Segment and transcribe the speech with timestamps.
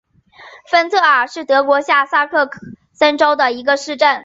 [0.65, 2.49] 芬特尔是德国下萨克
[2.91, 4.19] 森州的一个市镇。